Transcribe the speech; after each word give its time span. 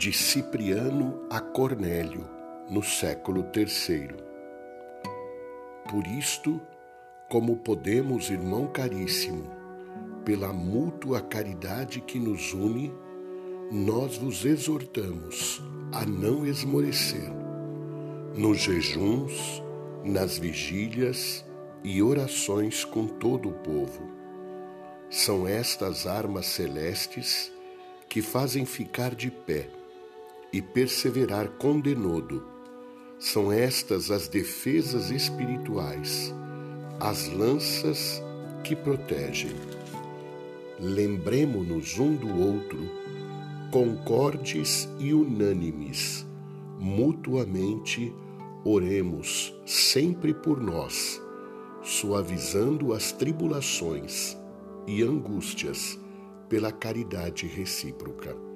de 0.00 0.14
Cipriano 0.14 1.26
a 1.28 1.42
Cornélio, 1.42 2.26
no 2.70 2.82
século 2.82 3.44
III. 3.54 4.08
Por 5.90 6.06
isto, 6.06 6.58
como 7.28 7.56
podemos, 7.56 8.30
irmão 8.30 8.66
caríssimo, 8.66 9.44
pela 10.24 10.54
mútua 10.54 11.20
caridade 11.20 12.00
que 12.00 12.18
nos 12.18 12.54
une, 12.54 12.90
nós 13.70 14.16
vos 14.16 14.46
exortamos 14.46 15.62
a 15.92 16.06
não 16.06 16.46
esmorecer, 16.46 17.30
nos 18.34 18.56
jejuns, 18.56 19.62
nas 20.02 20.38
vigílias 20.38 21.44
e 21.84 22.02
orações 22.02 22.86
com 22.86 23.06
todo 23.06 23.50
o 23.50 23.52
povo. 23.52 24.10
São 25.10 25.46
estas 25.46 26.06
armas 26.06 26.46
celestes 26.46 27.52
que 28.08 28.22
fazem 28.22 28.64
ficar 28.64 29.14
de 29.14 29.30
pé 29.30 29.68
e 30.52 30.60
perseverar 30.60 31.48
com 31.58 31.80
denodo. 31.80 32.42
São 33.18 33.52
estas 33.52 34.10
as 34.10 34.28
defesas 34.28 35.10
espirituais, 35.10 36.34
as 36.98 37.28
lanças 37.28 38.22
que 38.64 38.74
protegem. 38.74 39.54
Lembremo-nos 40.78 41.98
um 41.98 42.14
do 42.16 42.40
outro, 42.40 42.78
concordes 43.70 44.88
e 44.98 45.12
unânimes, 45.12 46.26
mutuamente 46.78 48.12
oremos 48.64 49.54
sempre 49.66 50.32
por 50.32 50.60
nós, 50.60 51.20
suavizando 51.82 52.92
as 52.94 53.12
tribulações 53.12 54.36
e 54.86 55.02
angústias 55.02 55.98
pela 56.48 56.72
caridade 56.72 57.46
recíproca. 57.46 58.49